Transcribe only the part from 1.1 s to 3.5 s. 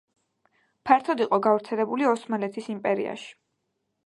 იყო გავრცელებული ოსმალეთის იმპერიაში.